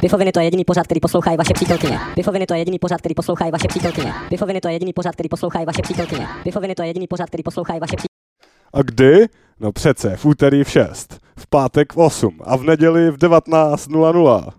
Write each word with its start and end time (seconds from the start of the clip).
Pifoviny 0.00 0.32
to 0.32 0.40
je 0.40 0.46
jediný 0.46 0.64
pořad, 0.64 0.86
který 0.86 1.00
poslouchají 1.00 1.36
vaše 1.36 1.54
přítelkyně. 1.54 1.98
Pifoviny 2.14 2.46
to 2.46 2.54
je 2.54 2.60
jediný 2.60 2.78
pořad, 2.78 2.98
který 2.98 3.14
poslouchají 3.14 3.52
vaše 3.52 3.68
přítelkyně. 3.68 4.12
Pifoviny 4.28 4.60
to 4.60 4.68
je 4.68 4.74
jediný 4.74 4.92
pořad, 4.92 5.14
který 5.14 5.28
poslouchají 5.28 5.66
vaše 5.66 5.82
přítelkyně. 5.82 6.26
Pifoviny 6.44 6.74
to 6.74 6.82
je 6.82 6.88
jediný 6.88 7.06
pořad, 7.06 7.26
který 7.28 7.42
poslouchají 7.42 7.80
vaše 7.80 7.96
přítelkyně. 7.96 8.08
A 8.72 8.82
kdy? 8.82 9.26
No 9.60 9.72
přece, 9.72 10.16
v 10.16 10.24
úterý 10.24 10.64
v 10.64 10.70
6, 10.70 11.20
v 11.36 11.46
pátek 11.46 11.92
v 11.92 11.98
8 11.98 12.38
a 12.44 12.56
v 12.56 12.62
neděli 12.62 13.10
v 13.10 13.16
19.00. 13.16 14.52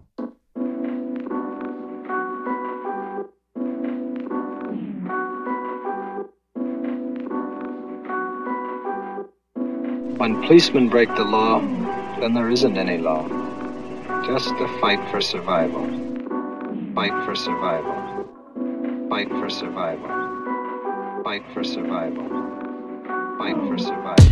When 10.19 10.35
policemen 10.47 10.89
break 10.89 11.09
the 11.15 11.23
law, 11.23 11.61
then 12.19 12.33
there 12.33 12.51
isn't 12.51 12.77
any 12.77 12.97
law. 12.97 13.50
Just 14.27 14.51
a 14.51 14.67
fight 14.79 14.99
for 15.09 15.21
survival. 15.21 15.85
Fight 16.93 17.13
for 17.25 17.35
survival. 17.35 18.27
Fight 19.09 19.30
for 19.30 19.49
survival. 19.49 20.09
Fight 21.23 21.44
for 21.53 21.63
survival. 21.63 22.27
Fight 23.38 23.57
for 23.67 23.80
survival. 23.80 24.31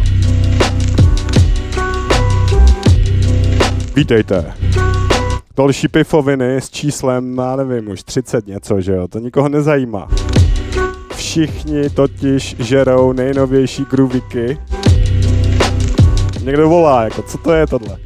Vítejte. 3.95 4.53
Další 5.57 5.87
pifoviny 5.87 6.57
s 6.57 6.69
číslem, 6.69 7.37
já 7.37 7.55
nevím, 7.55 7.89
už 7.89 8.03
30 8.03 8.47
něco, 8.47 8.81
že 8.81 8.91
jo, 8.91 9.07
to 9.07 9.19
nikoho 9.19 9.49
nezajímá. 9.49 10.07
Všichni 11.15 11.89
totiž 11.89 12.55
žerou 12.59 13.13
nejnovější 13.13 13.85
grooviky. 13.85 14.57
Někdo 16.43 16.69
volá, 16.69 17.03
jako, 17.03 17.21
co 17.21 17.37
to 17.37 17.51
je 17.51 17.67
tohle? 17.67 17.97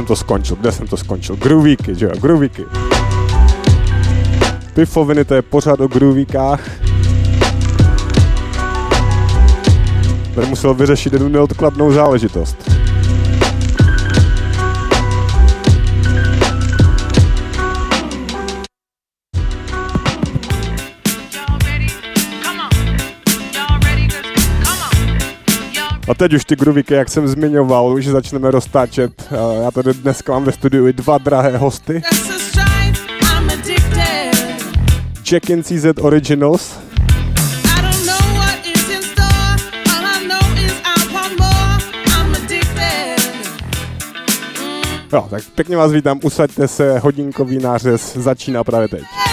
Jsem 0.00 0.06
to 0.06 0.16
skončil? 0.16 0.56
Kde 0.56 0.72
jsem 0.72 0.86
to 0.86 0.96
skončil? 0.96 1.36
Groovíky, 1.36 1.94
že 1.94 2.06
jo? 2.06 2.12
Groovíky. 2.20 2.64
Pifoviny, 4.74 5.24
to 5.24 5.34
je 5.34 5.42
pořád 5.42 5.80
o 5.80 5.88
groovíkách. 5.88 6.70
Tady 10.34 10.46
musel 10.46 10.74
vyřešit 10.74 11.12
jednu 11.12 11.28
neodkladnou 11.28 11.92
záležitost. 11.92 12.69
A 26.10 26.14
teď 26.14 26.32
už 26.32 26.44
ty 26.44 26.56
gruvíky, 26.56 26.94
jak 26.94 27.08
jsem 27.08 27.28
zmiňoval, 27.28 27.92
už 27.92 28.06
začneme 28.06 28.50
roztáčet. 28.50 29.32
Já 29.62 29.70
tady 29.70 29.94
dneska 29.94 30.32
mám 30.32 30.44
ve 30.44 30.52
studiu 30.52 30.86
i 30.86 30.92
dva 30.92 31.18
drahé 31.18 31.56
hosty. 31.56 32.02
Jack 35.30 35.50
in 35.50 35.62
CZ 35.62 35.86
Originals. 36.00 36.78
Jo, 45.12 45.26
tak 45.30 45.42
pěkně 45.54 45.76
vás 45.76 45.92
vítám, 45.92 46.20
usaďte 46.22 46.68
se, 46.68 46.98
hodinkový 46.98 47.58
nářez 47.58 48.16
začíná 48.16 48.64
právě 48.64 48.88
teď. 48.88 49.29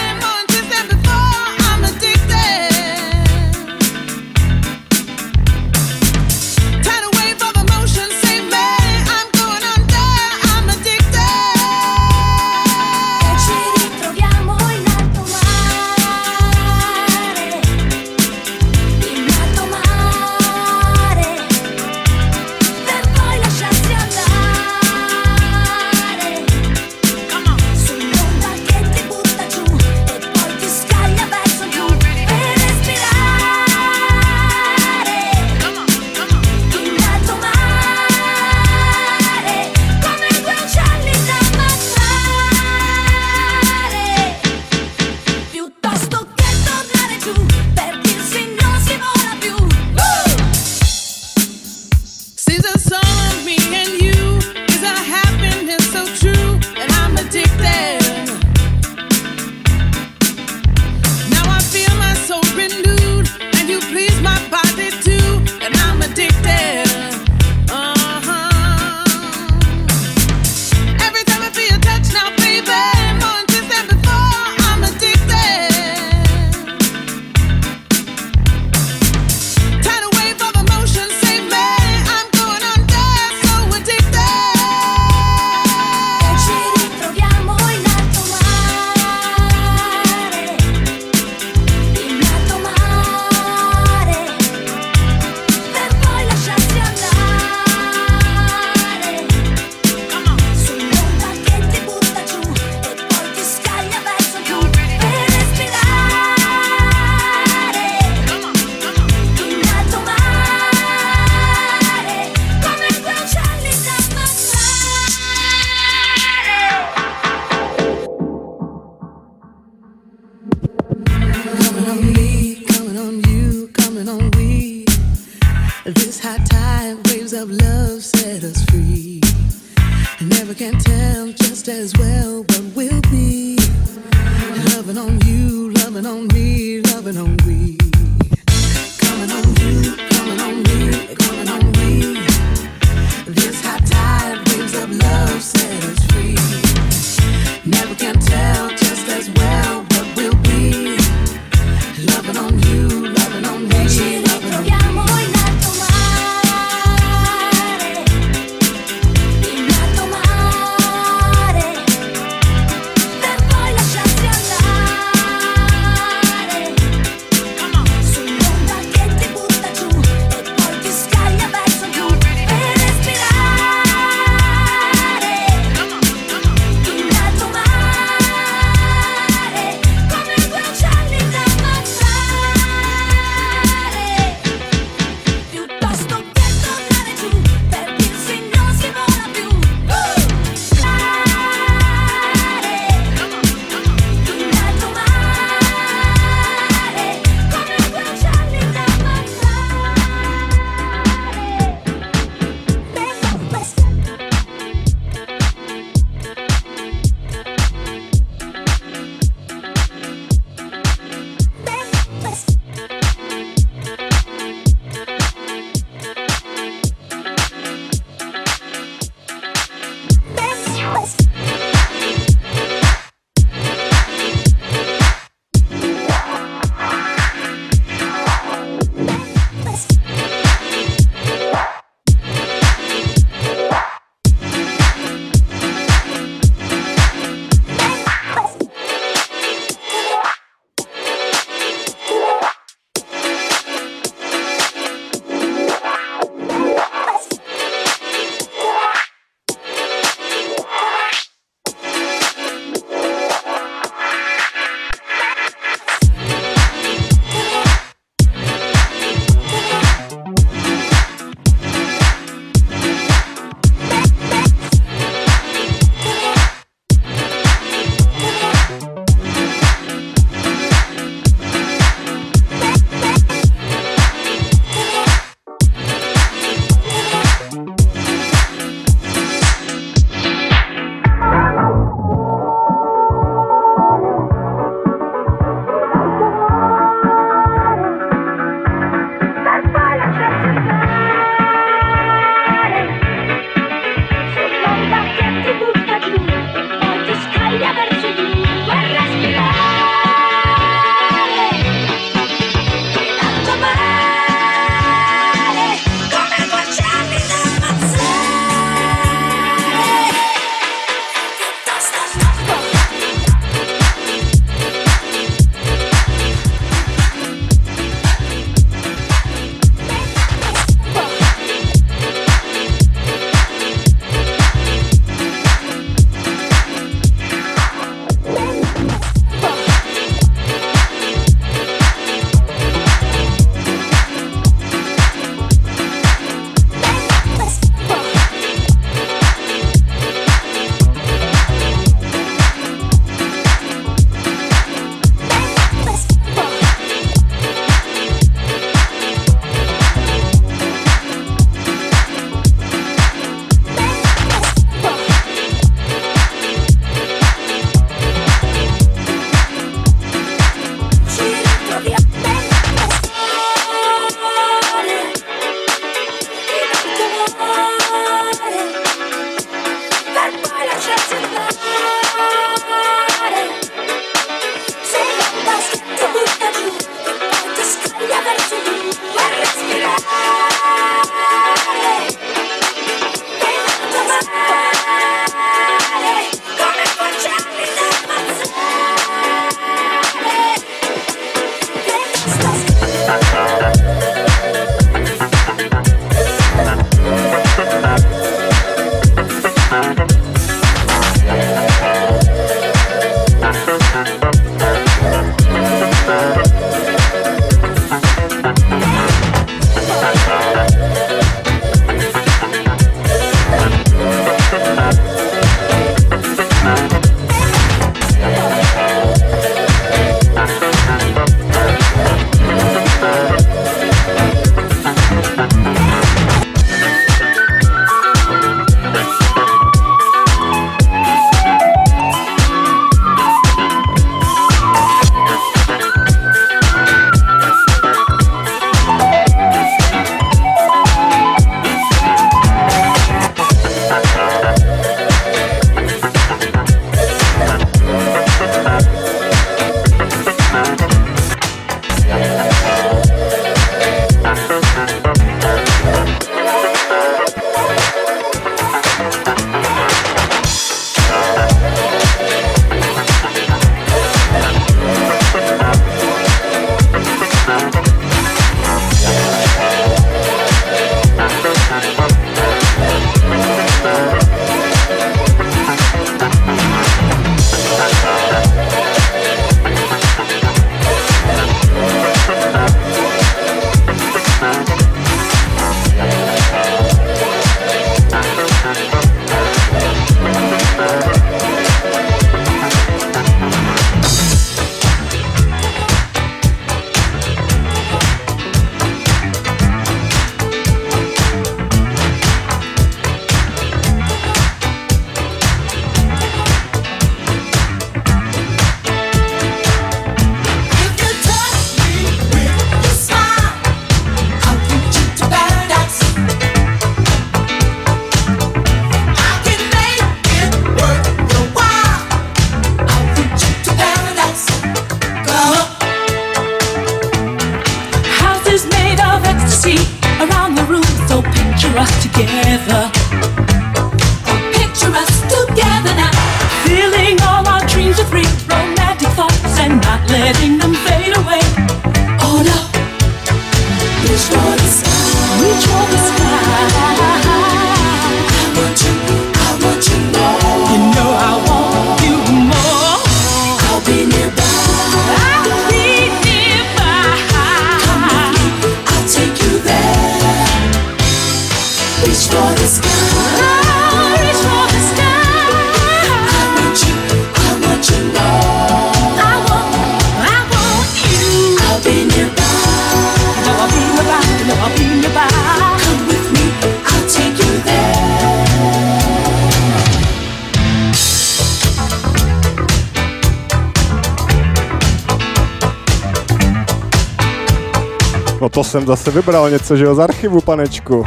to 588.58 588.64
jsem 588.64 588.86
zase 588.86 589.10
vybral 589.10 589.50
něco, 589.50 589.76
že 589.76 589.84
jo, 589.84 589.94
z 589.94 589.98
archivu, 589.98 590.40
panečku. 590.40 591.04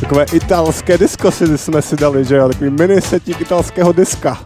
Takové 0.00 0.26
italské 0.32 0.98
disko 0.98 1.30
si 1.30 1.58
jsme 1.58 1.82
si 1.82 1.96
dali, 1.96 2.24
že 2.24 2.36
jo, 2.36 2.48
takový 2.48 2.70
mini 2.70 3.00
setík 3.00 3.40
italského 3.40 3.92
diska. 3.92 4.38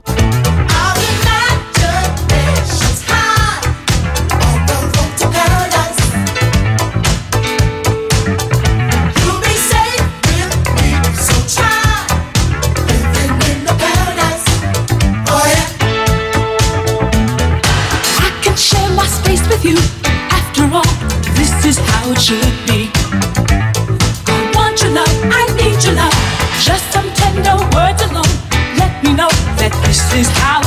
is 30.16 30.28
how 30.28 30.65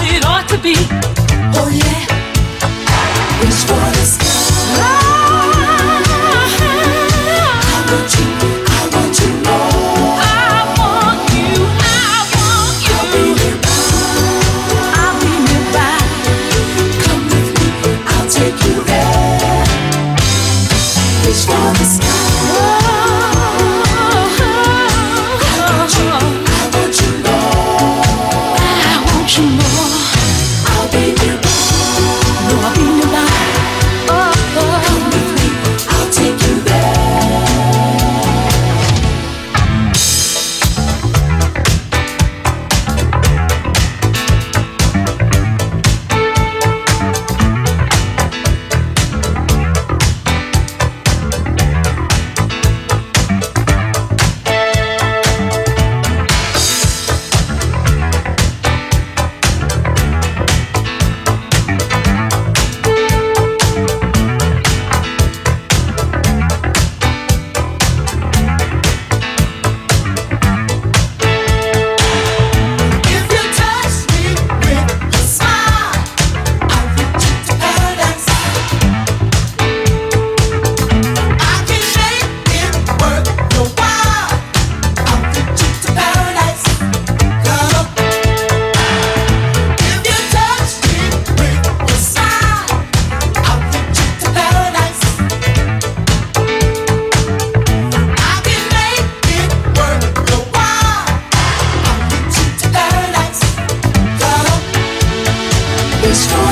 this 106.09 106.25
for. 106.25 106.48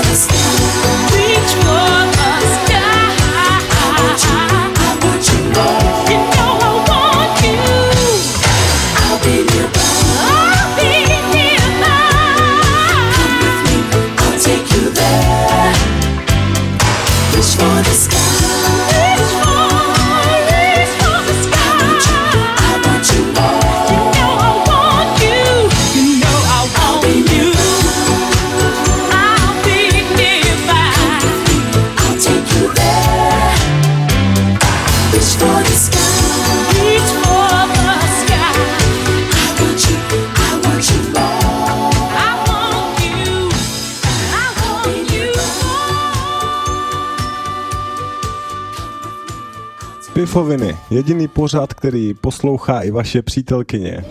Picofoviny, 50.38 50.78
jediný 50.90 51.28
pořad, 51.28 51.74
který 51.74 52.14
poslouchá 52.14 52.82
i 52.82 52.92
vaše 52.92 53.22
přítelkyně. 53.22 54.06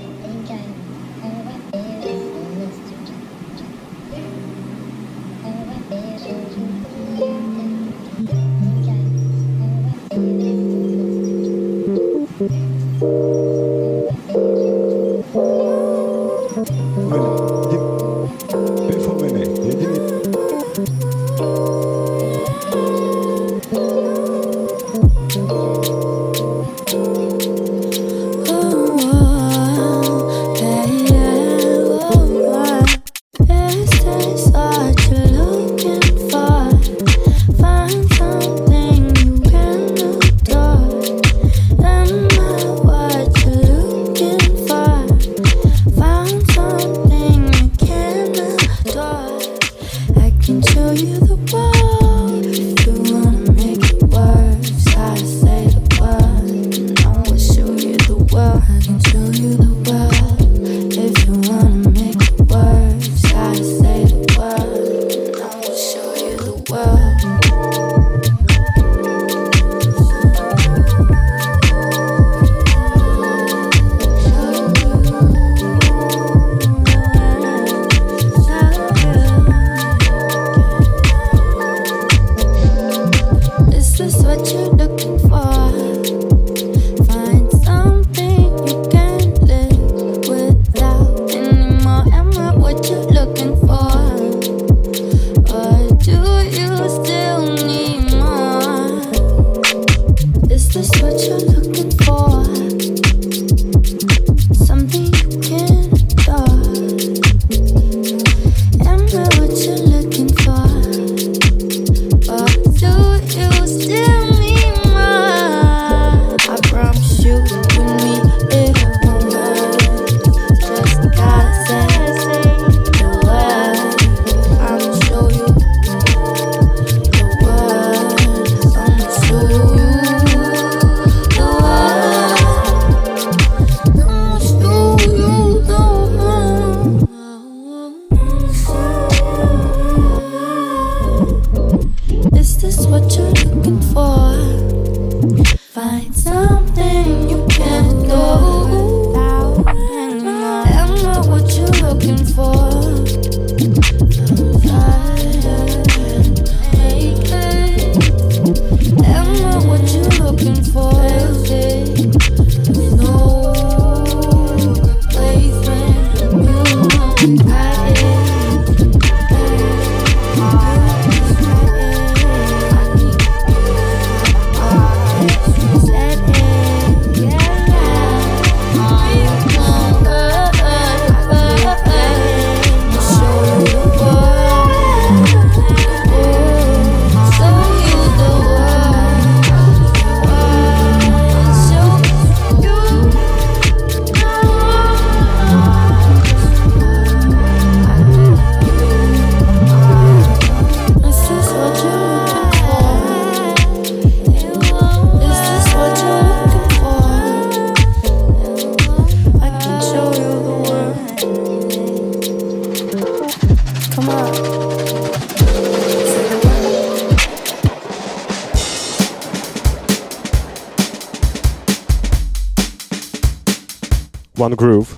One 224.46 224.54
groove 224.54 224.96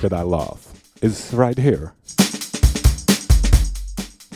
that 0.00 0.12
I 0.12 0.22
love 0.22 0.64
is 1.02 1.34
right 1.34 1.58
here. 1.58 1.92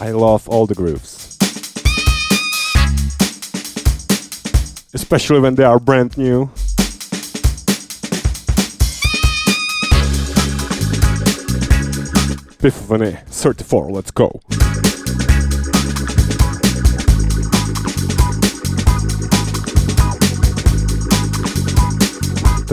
I 0.01 0.11
love 0.11 0.49
all 0.49 0.67
the 0.67 0.75
grooves. 0.75 1.39
Especially 4.93 5.39
when 5.39 5.55
they 5.55 5.63
are 5.63 5.79
brand 5.79 6.19
new. 6.19 6.51
Epiphany 12.59 13.17
34, 13.29 13.93
let's 13.93 14.11
go. 14.11 14.41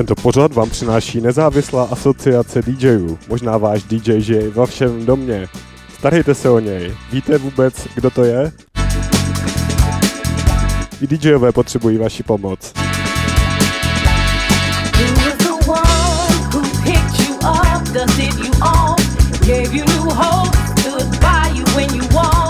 Tento 0.02 0.16
pořad 0.16 0.54
vám 0.54 0.70
přináší 0.70 1.22
nezávislá 1.22 1.84
asociace 1.84 2.62
DJů. 2.62 3.20
Možná 3.28 3.58
váš 3.58 3.84
DJ 3.84 4.22
žije 4.22 4.50
ve 4.50 4.66
všem 4.66 5.06
domě. 5.06 5.48
Starejte 6.00 6.36
se 6.36 6.50
o 6.50 6.60
něj. 6.60 6.96
Víte 7.12 7.38
vůbec, 7.38 7.88
kdo 7.96 8.10
to 8.10 8.24
je? 8.24 8.52
I 11.02 11.08
DJové 11.08 11.52
potřebují 11.52 11.98
vaši 11.98 12.24
pomoc. 12.24 12.74
Gave 19.48 19.74
you 19.74 19.86
new 19.86 20.14
hope, 20.14 20.56
stood 20.80 21.20
by 21.20 21.50
you 21.58 21.66
when 21.76 21.96
you 21.96 22.08
walked? 22.14 22.41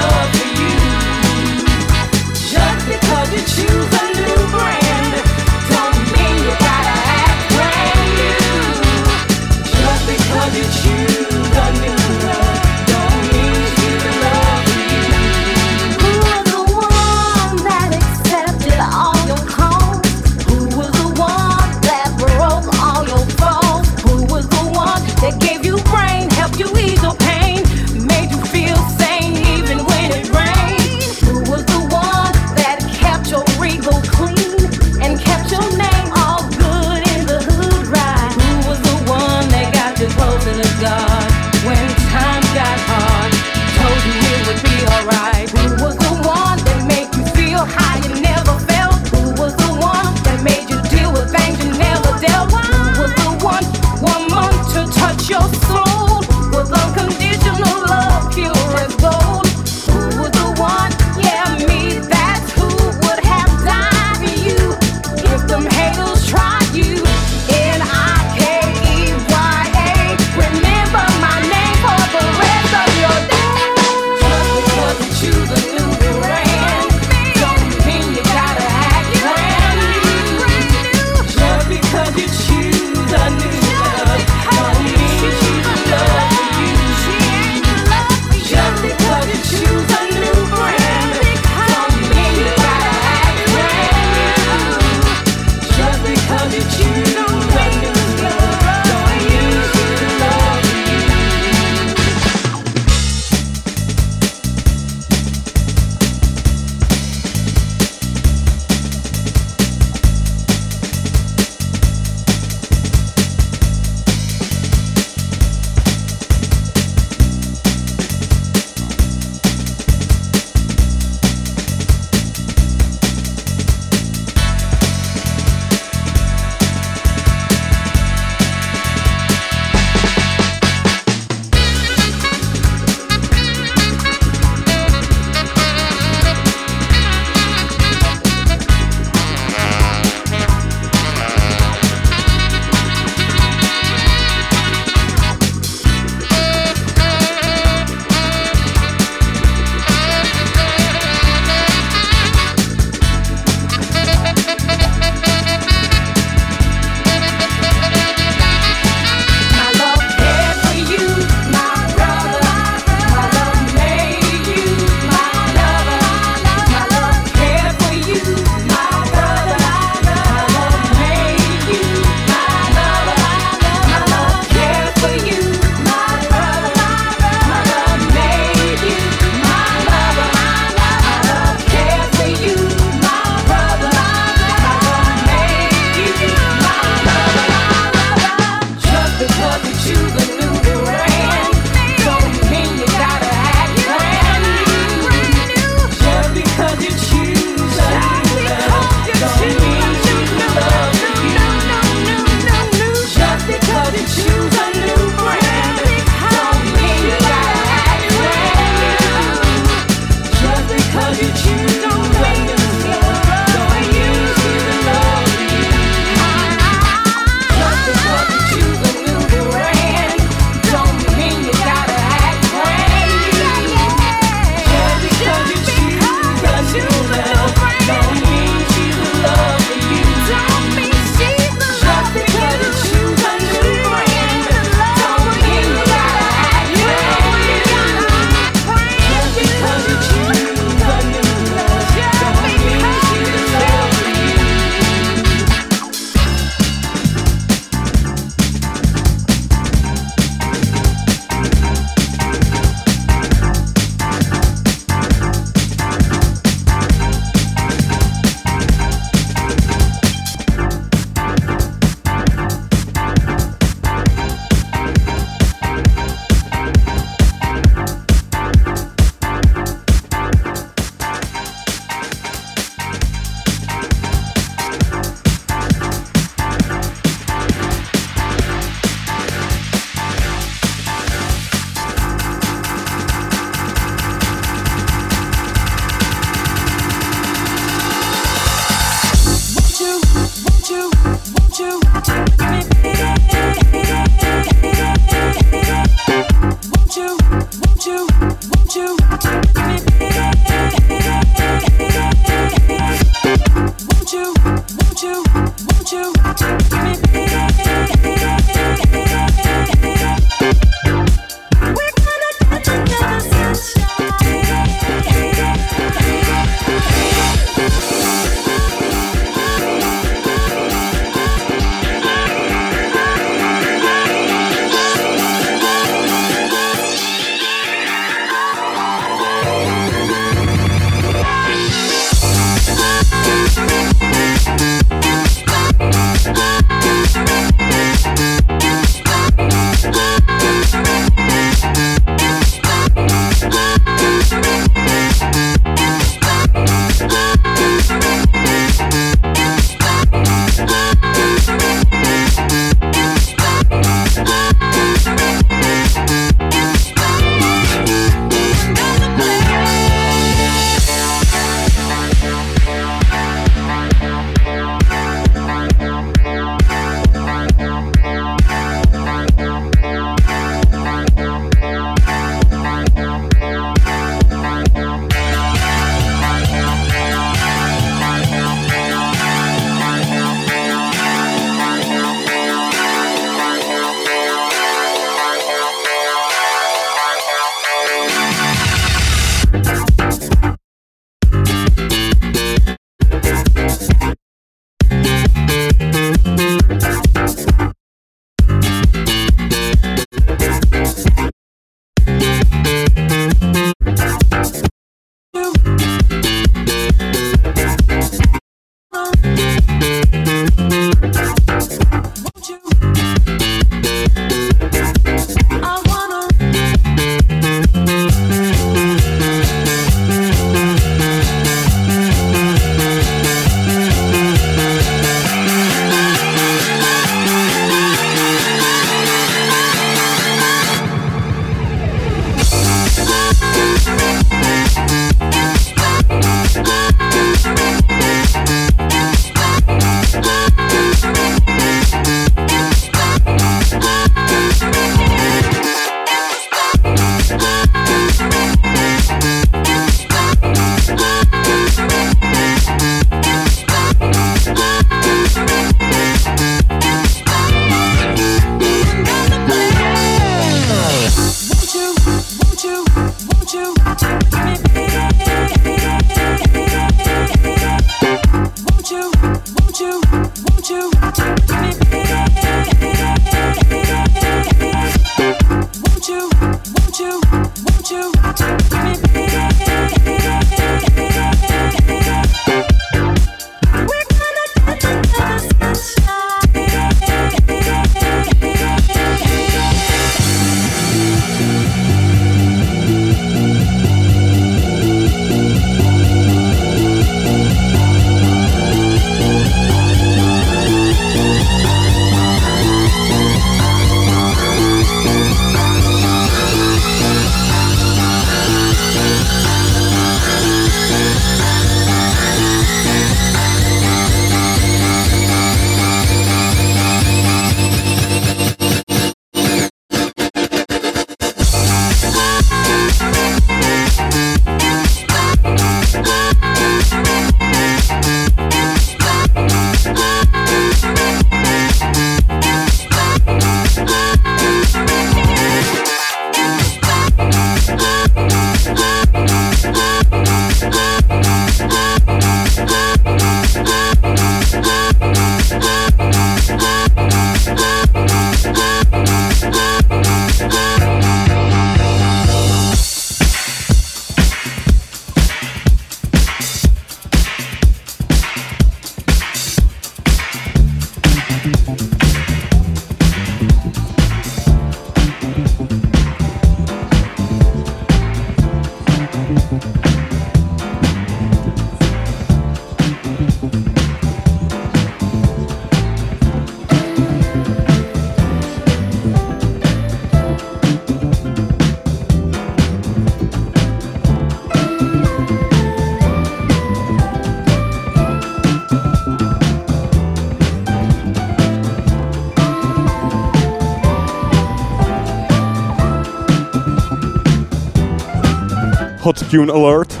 Tune 599.30 599.52
Alert. 599.52 600.00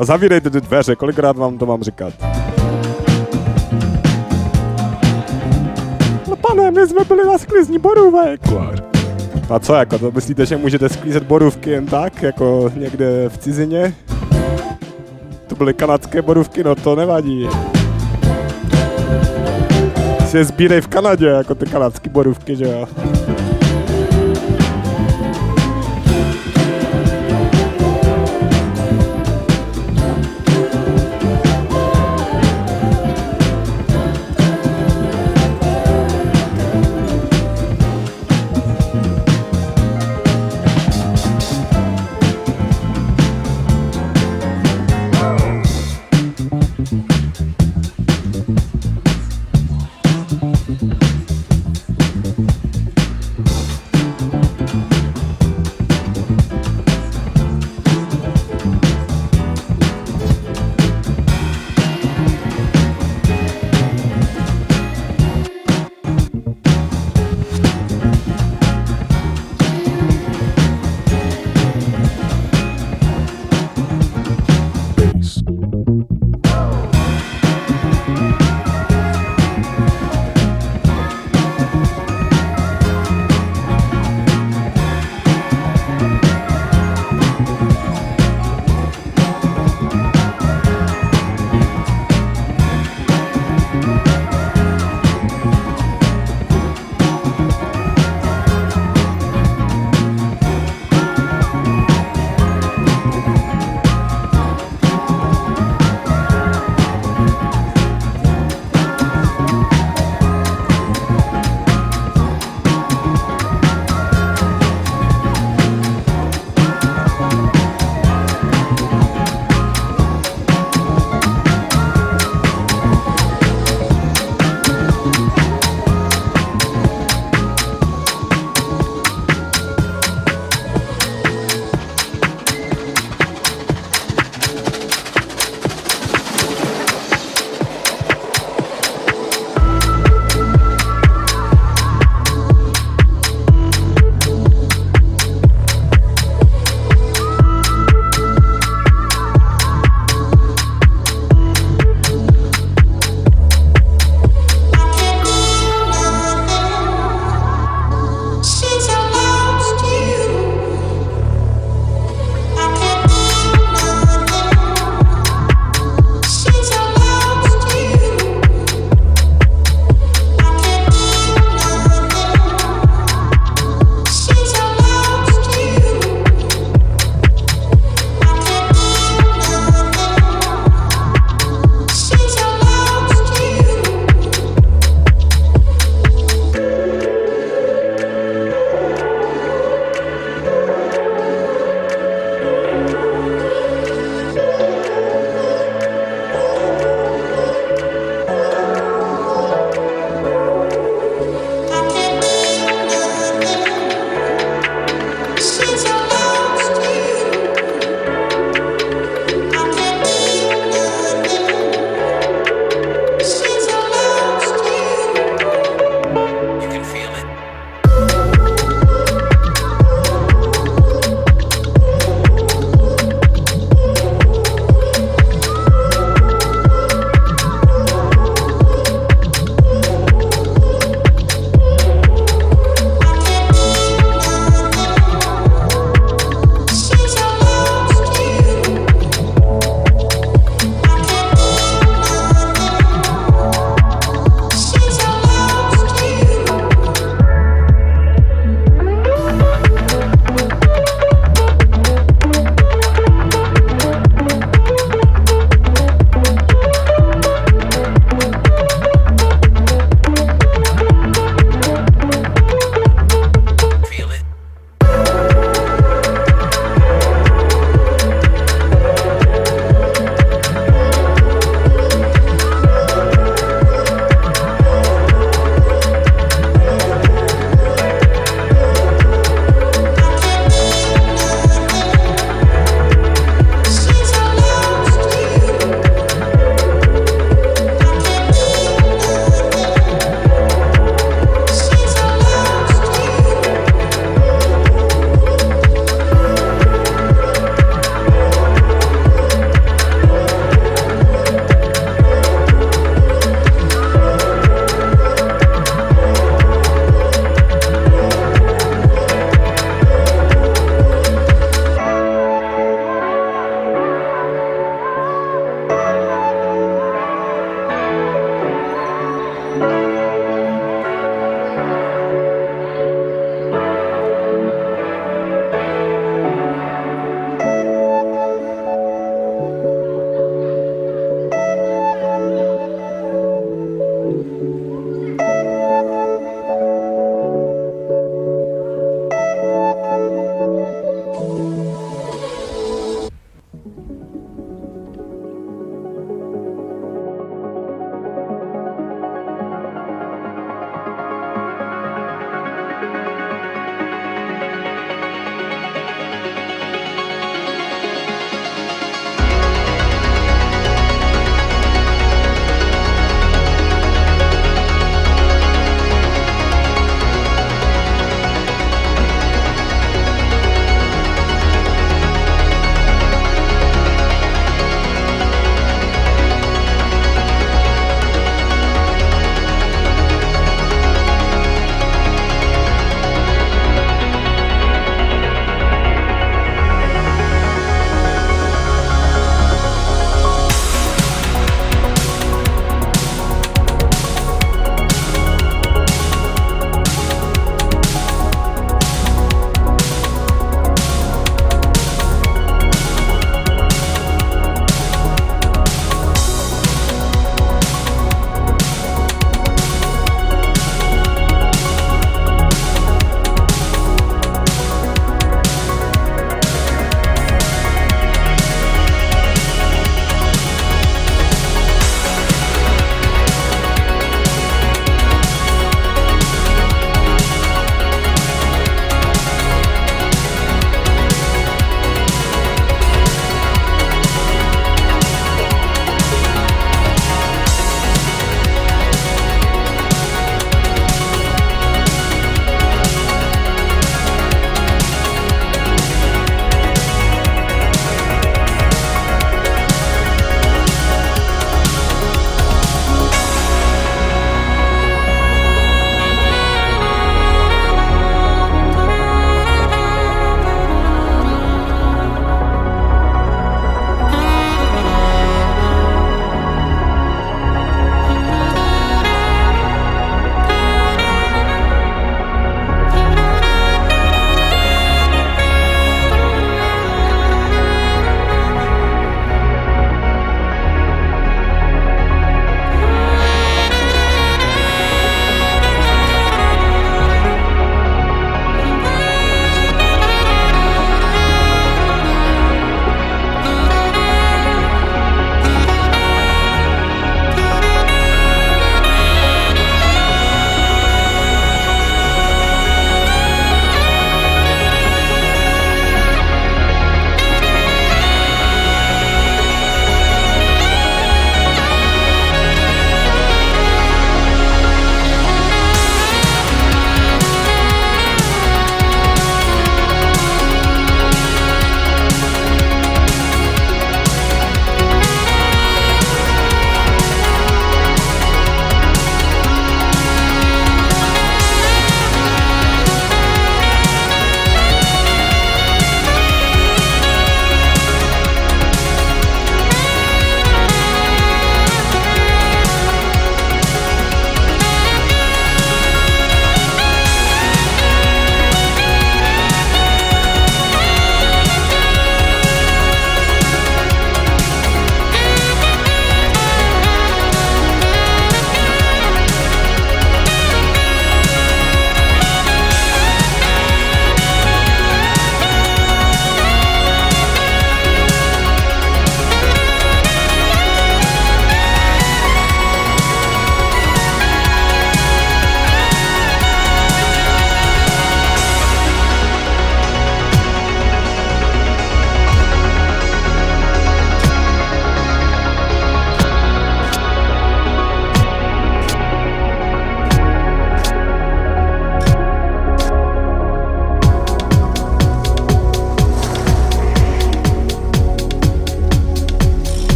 A 0.00 0.04
zavírejte 0.04 0.50
ty 0.50 0.60
dveře, 0.60 0.96
kolikrát 0.96 1.36
vám 1.36 1.58
to 1.58 1.66
mám 1.66 1.82
říkat. 1.82 2.14
No 6.28 6.36
pane, 6.36 6.70
my 6.70 6.86
jsme 6.86 7.04
byli 7.04 7.26
na 7.26 7.38
sklizní 7.38 7.78
borůvek. 7.78 8.40
A 9.50 9.58
co 9.58 9.74
jako, 9.74 9.98
to 9.98 10.10
myslíte, 10.10 10.46
že 10.46 10.56
můžete 10.56 10.88
sklízet 10.88 11.22
borůvky 11.22 11.70
jen 11.70 11.86
tak, 11.86 12.22
jako 12.22 12.72
někde 12.76 13.28
v 13.28 13.38
cizině? 13.38 13.94
To 15.46 15.54
byly 15.54 15.74
kanadské 15.74 16.22
borůvky, 16.22 16.64
no 16.64 16.74
to 16.74 16.96
nevadí. 16.96 17.48
Si 20.26 20.36
je 20.38 20.44
sbírej 20.44 20.80
v 20.80 20.88
Kanadě, 20.88 21.26
jako 21.26 21.54
ty 21.54 21.66
kanadské 21.66 22.10
borůvky, 22.10 22.56
že 22.56 22.64
jo? 22.64 22.86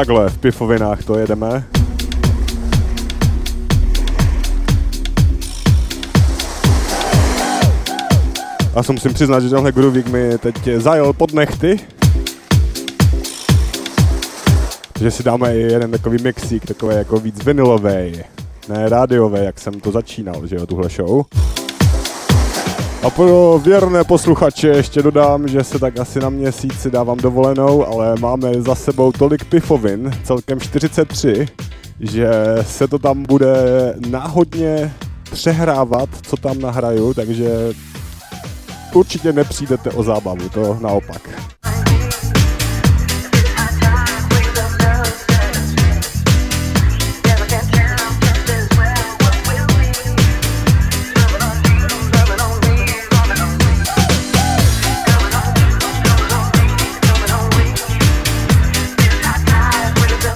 takhle 0.00 0.28
v 0.28 0.38
pifovinách 0.38 1.04
to 1.04 1.18
jedeme. 1.18 1.64
A 8.74 8.82
se 8.82 8.92
musím 8.92 9.14
přiznat, 9.14 9.40
že 9.40 9.48
tenhle 9.50 9.72
groovík 9.72 10.08
mi 10.08 10.38
teď 10.38 10.68
zajel 10.76 11.12
pod 11.12 11.32
nechty. 11.32 11.80
Takže 14.92 15.10
si 15.10 15.22
dáme 15.22 15.56
i 15.56 15.60
jeden 15.60 15.90
takový 15.90 16.22
mixík, 16.22 16.66
takový 16.66 16.96
jako 16.96 17.20
víc 17.20 17.44
vinilový, 17.44 18.22
ne 18.68 18.88
rádiový, 18.88 19.44
jak 19.44 19.60
jsem 19.60 19.80
to 19.80 19.90
začínal, 19.90 20.46
že 20.46 20.56
jo, 20.56 20.66
tuhle 20.66 20.88
show. 20.88 21.24
A 23.02 23.10
pro 23.10 23.60
věrné 23.64 24.04
posluchače 24.04 24.68
ještě 24.68 25.02
dodám, 25.02 25.48
že 25.48 25.64
se 25.64 25.78
tak 25.78 25.98
asi 25.98 26.20
na 26.20 26.28
měsíc 26.30 26.80
si 26.80 26.90
dávám 26.90 27.18
dovolenou, 27.18 27.86
ale 27.86 28.14
máme 28.20 28.62
za 28.62 28.74
sebou 28.74 29.12
tolik 29.12 29.44
pifovin, 29.44 30.10
celkem 30.24 30.60
43, 30.60 31.46
že 32.00 32.30
se 32.62 32.88
to 32.88 32.98
tam 32.98 33.22
bude 33.22 33.54
náhodně 34.10 34.94
přehrávat, 35.32 36.08
co 36.22 36.36
tam 36.36 36.58
nahraju, 36.58 37.14
takže 37.14 37.50
určitě 38.94 39.32
nepřijdete 39.32 39.90
o 39.90 40.02
zábavu, 40.02 40.48
to 40.48 40.78
naopak. 40.80 41.28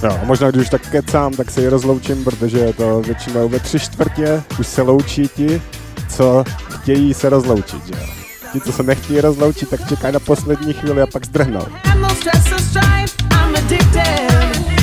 No, 0.03 0.19
možná 0.23 0.51
když 0.51 0.69
tak 0.69 0.89
kecám, 0.89 1.33
tak 1.33 1.51
se 1.51 1.61
i 1.61 1.67
rozloučím, 1.67 2.23
protože 2.23 2.57
je 2.57 2.73
to 2.73 3.01
většinou 3.01 3.49
ve 3.49 3.59
tři 3.59 3.79
čtvrtě, 3.79 4.43
už 4.59 4.67
se 4.67 4.81
loučí 4.81 5.27
ti, 5.27 5.61
co 6.09 6.43
chtějí 6.69 7.13
se 7.13 7.29
rozloučit, 7.29 7.85
že. 7.87 7.93
Ti, 8.53 8.61
co 8.61 8.71
se 8.71 8.83
nechtějí 8.83 9.21
rozloučit, 9.21 9.69
tak 9.69 9.89
čekají 9.89 10.13
na 10.13 10.19
poslední 10.19 10.73
chvíli 10.73 11.01
a 11.01 11.07
pak 11.07 11.25
zdrhnou. 11.25 11.65
No 11.99 12.07
I'm 13.31 13.55
addicted. 13.55 14.74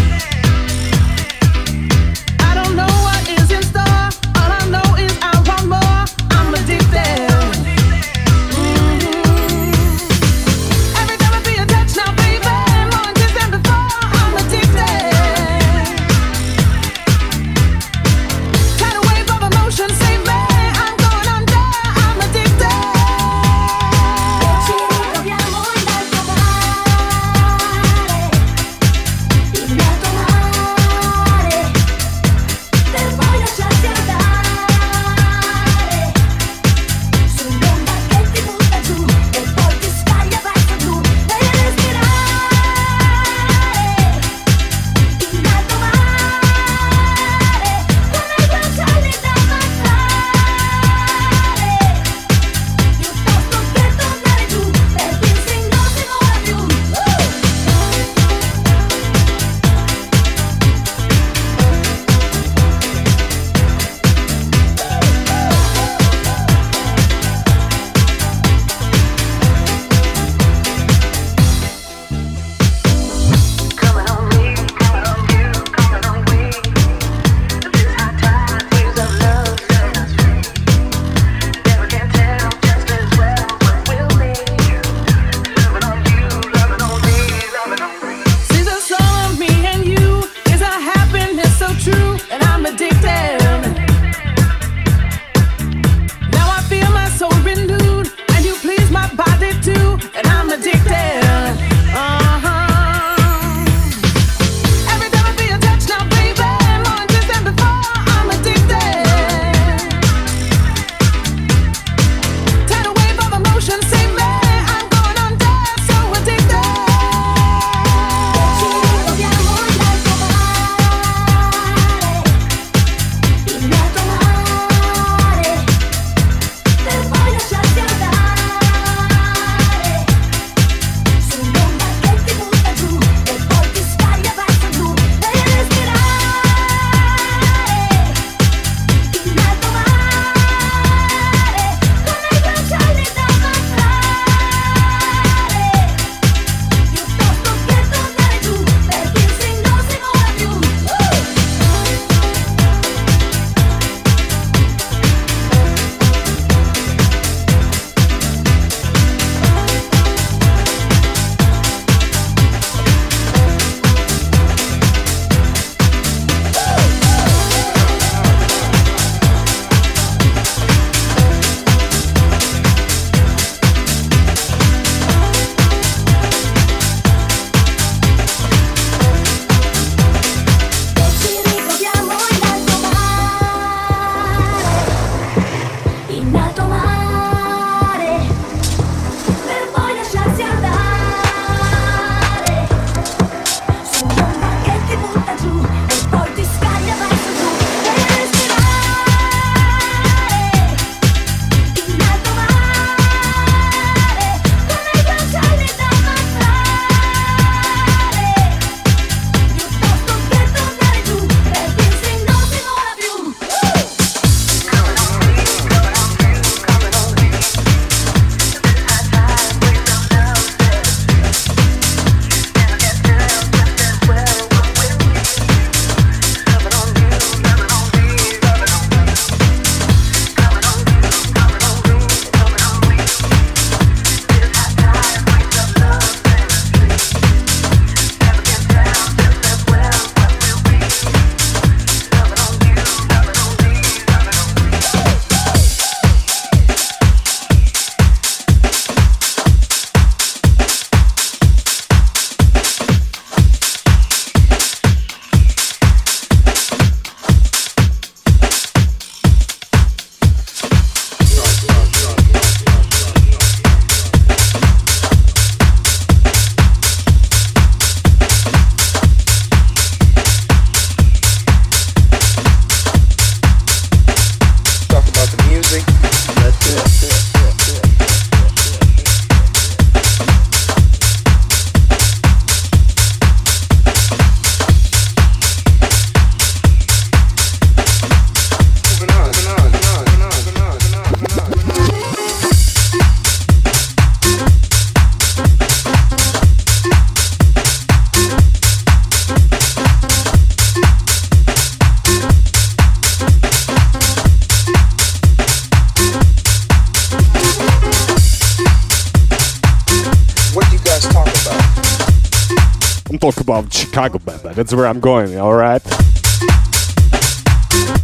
That's 314.62 314.74
where 314.74 314.86
I'm 314.86 315.00
going, 315.00 315.34
alright? 315.40 315.82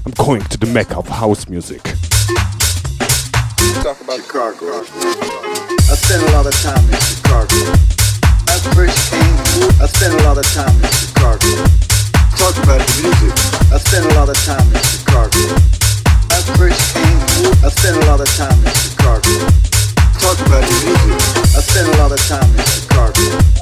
I'm 0.03 0.11
going 0.19 0.43
to 0.43 0.59
the 0.59 0.67
mecca 0.67 0.99
of 0.99 1.07
house 1.07 1.47
music. 1.49 1.85
Talk 3.87 3.95
about 4.03 4.19
Chicago. 4.19 4.83
I 4.83 5.95
spent 5.95 6.27
a 6.27 6.35
lot 6.35 6.51
of 6.51 6.57
time 6.59 6.83
in 6.83 6.99
Chicago. 6.99 7.63
I 8.51 8.59
first 8.75 8.99
came, 9.07 9.39
I 9.79 9.87
spent 9.87 10.19
a 10.19 10.23
lot 10.27 10.35
of 10.35 10.51
time 10.51 10.75
in 10.83 10.91
Chicago. 10.99 11.47
Talk 12.35 12.59
about 12.59 12.83
the 12.83 13.07
music. 13.07 13.39
I 13.71 13.79
spent 13.79 14.11
a 14.11 14.19
lot 14.19 14.27
of 14.27 14.39
time 14.43 14.67
in 14.67 14.83
Chicago. 14.83 15.39
I 16.35 16.43
first 16.59 16.83
came, 16.91 17.23
I 17.63 17.71
spent 17.71 18.03
a 18.03 18.07
lot 18.11 18.19
of 18.19 18.27
time 18.35 18.59
in 18.67 18.75
Chicago. 18.75 19.47
Talk 20.19 20.43
about 20.43 20.67
the 20.67 20.75
music. 20.83 21.23
I 21.55 21.63
spent 21.63 21.87
a 21.87 21.95
lot 22.03 22.11
of 22.11 22.19
time 22.27 22.51
in 22.51 22.67
Chicago. 22.67 23.58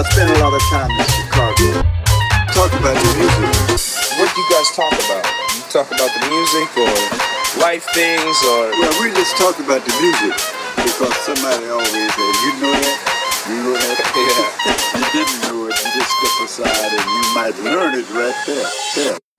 I 0.00 0.02
spent 0.02 0.30
a 0.30 0.38
lot 0.40 0.52
of 0.54 0.60
time 0.70 0.90
in 0.90 1.04
Chicago. 1.04 1.82
Talk 2.52 2.72
about 2.72 2.96
the 2.96 3.14
music 3.18 3.89
what 4.20 4.28
do 4.36 4.40
you 4.40 4.50
guys 4.52 4.68
talk 4.76 4.92
about? 4.92 5.24
You 5.56 5.64
talk 5.72 5.88
about 5.88 6.12
the 6.12 6.28
music 6.28 6.68
or 6.76 6.92
life 7.56 7.88
things 7.96 8.36
or? 8.52 8.68
Well, 8.68 8.92
we 9.00 9.08
just 9.16 9.32
talk 9.40 9.56
about 9.56 9.80
the 9.80 9.94
music 9.96 10.36
because 10.76 11.16
somebody 11.24 11.64
always 11.72 11.88
said, 11.88 12.34
you 12.44 12.52
know 12.60 12.74
that, 12.76 12.98
you 13.48 13.56
know 13.64 13.72
that. 13.72 13.96
yeah. 14.20 15.00
you 15.00 15.24
didn't 15.24 15.40
know 15.48 15.66
it, 15.68 15.74
you 15.80 15.88
just 15.96 16.12
step 16.20 16.36
aside 16.44 16.92
and 17.00 17.08
you 17.08 17.24
might 17.32 17.56
learn 17.64 17.94
it 17.96 18.04
right 18.12 18.36
there. 18.44 18.68
Yeah. 18.96 19.29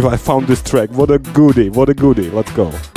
Believe 0.00 0.12
I 0.12 0.16
found 0.16 0.46
this 0.46 0.62
track. 0.62 0.90
What 0.90 1.10
a 1.10 1.18
goodie, 1.18 1.70
what 1.70 1.88
a 1.88 1.94
goodie. 1.94 2.30
Let's 2.30 2.52
go. 2.52 2.95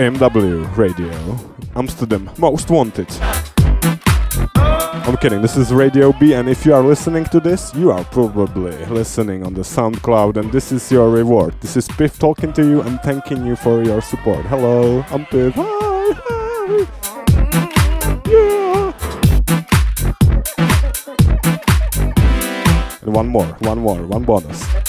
AMW 0.00 0.64
Radio, 0.78 1.12
Amsterdam 1.76 2.30
Most 2.38 2.70
Wanted. 2.70 3.06
I'm 4.56 5.14
kidding, 5.18 5.42
this 5.42 5.58
is 5.58 5.74
Radio 5.74 6.10
B, 6.18 6.32
and 6.32 6.48
if 6.48 6.64
you 6.64 6.72
are 6.72 6.82
listening 6.82 7.26
to 7.26 7.38
this, 7.38 7.74
you 7.74 7.90
are 7.90 8.02
probably 8.04 8.86
listening 8.86 9.44
on 9.44 9.52
the 9.52 9.60
SoundCloud, 9.60 10.38
and 10.38 10.50
this 10.52 10.72
is 10.72 10.90
your 10.90 11.10
reward. 11.10 11.54
This 11.60 11.76
is 11.76 11.86
Piff 11.86 12.18
talking 12.18 12.50
to 12.54 12.66
you 12.66 12.80
and 12.80 12.98
thanking 13.02 13.44
you 13.44 13.56
for 13.56 13.84
your 13.84 14.00
support. 14.00 14.46
Hello, 14.46 15.04
I'm 15.10 15.26
Piff. 15.26 15.52
Hi, 15.56 16.14
hi. 16.24 16.86
Yeah. 18.26 18.92
And 23.02 23.14
one 23.14 23.28
more, 23.28 23.48
one 23.60 23.80
more, 23.80 24.00
one 24.06 24.22
bonus. 24.22 24.79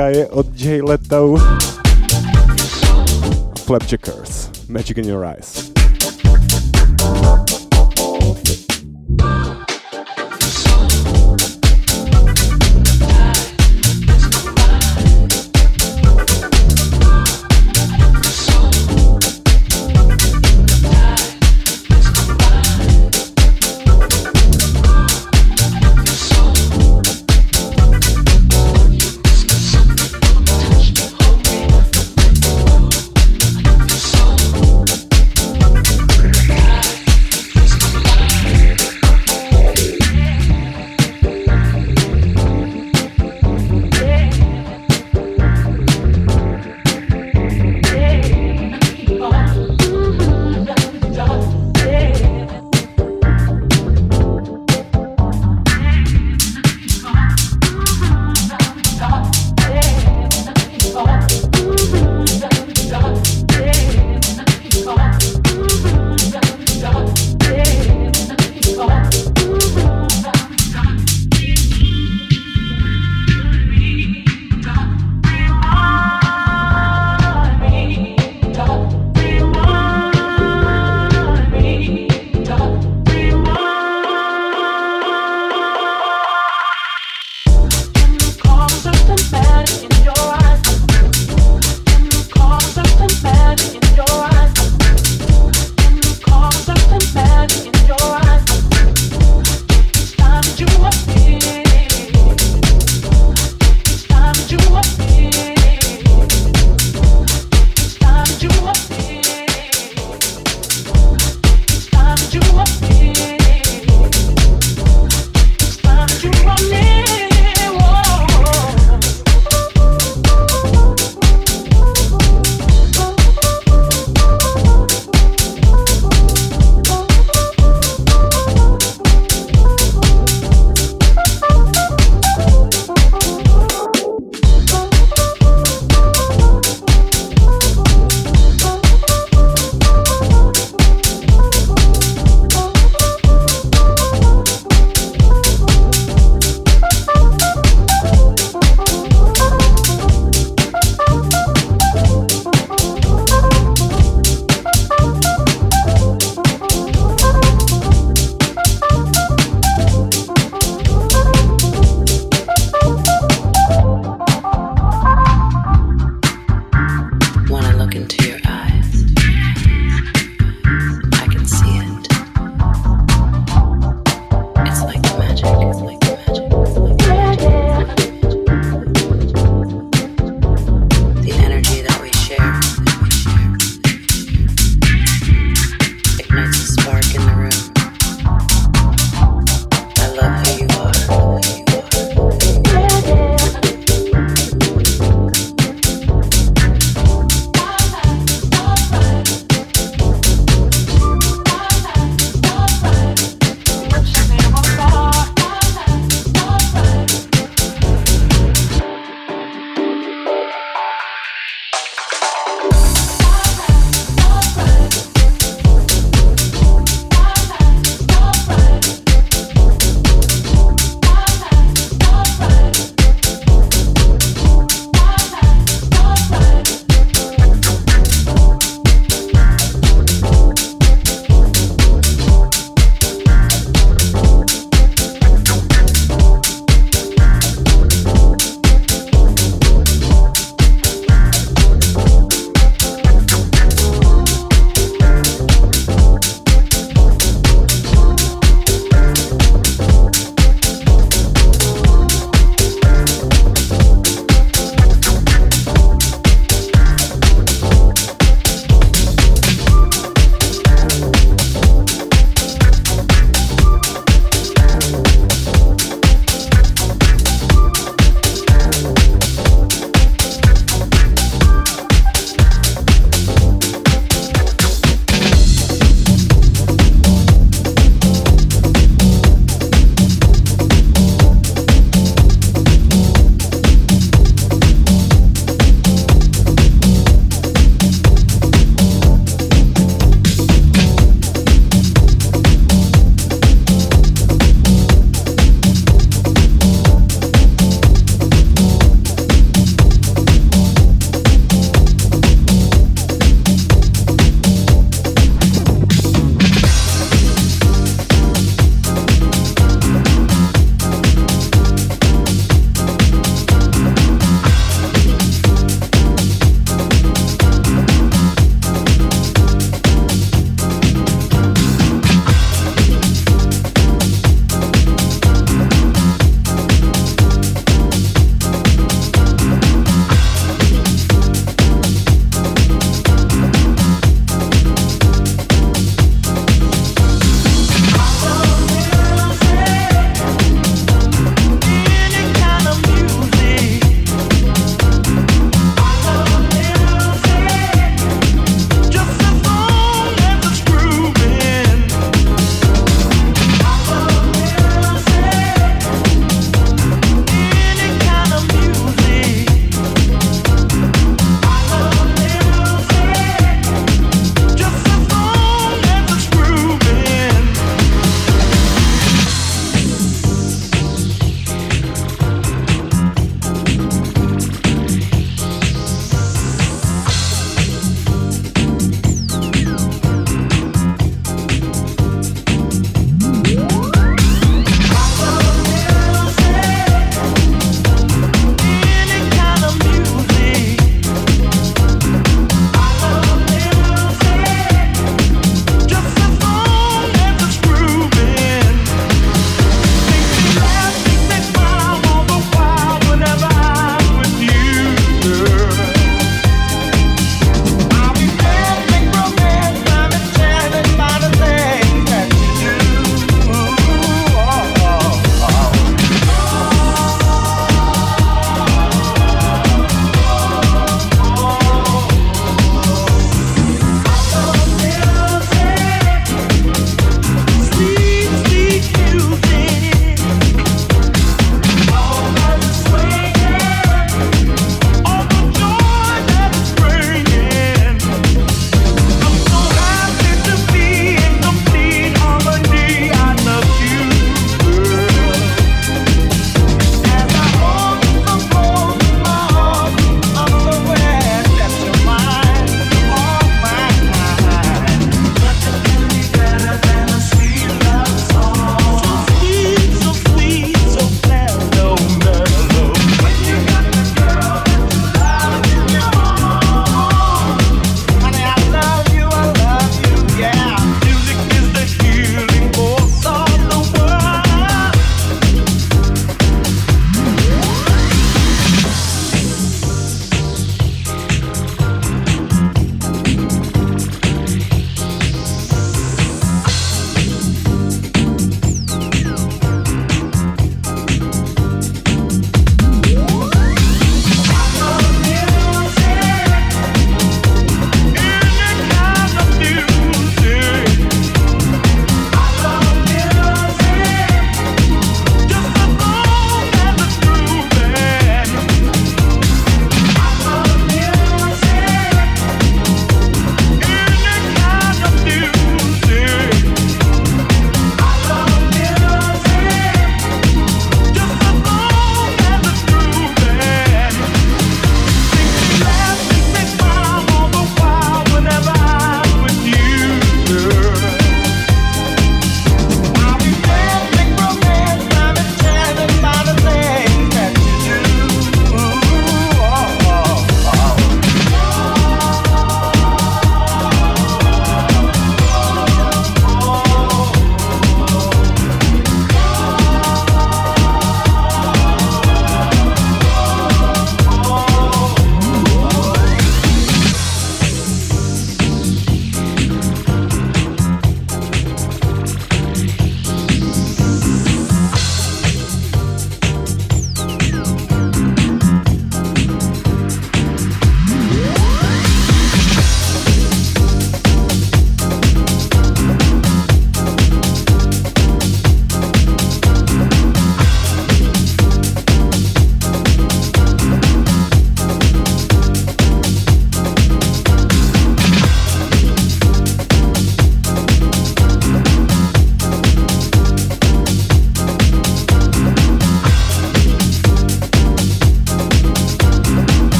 Pasička 0.00 0.18
je 0.18 0.28
od 0.28 0.46
J 0.56 0.82
Letou. 0.82 1.38
Flapjackers, 3.64 4.48
Magic 4.68 4.96
in 4.96 5.04
Your 5.04 5.24
Eyes. 5.24 5.69